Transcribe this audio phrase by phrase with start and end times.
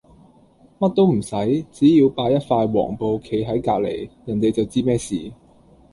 [0.79, 5.31] 乜都唔洗，只要擺一塊黃布企係隔黎，人地就知咩事。